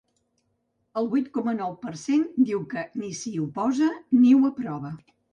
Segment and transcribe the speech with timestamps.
[1.01, 3.91] El vuit coma nou per cent diu que ni s’hi oposa
[4.23, 4.91] ni ho aprova.